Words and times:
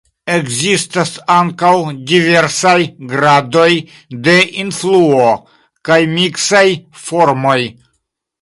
Ekzistas 0.35 1.11
ankaŭ 1.33 1.73
diversaj 2.11 2.73
gradoj 3.13 3.67
de 4.29 4.35
influo 4.65 5.29
kaj 5.91 6.03
miksaj 6.19 6.67
formoj. 7.05 7.59